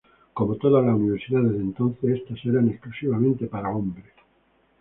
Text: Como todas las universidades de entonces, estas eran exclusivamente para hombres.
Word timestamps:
Como 0.33 0.55
todas 0.55 0.83
las 0.83 0.95
universidades 0.95 1.51
de 1.51 1.59
entonces, 1.59 2.21
estas 2.21 2.43
eran 2.45 2.67
exclusivamente 2.69 3.45
para 3.45 3.69
hombres. 3.69 4.11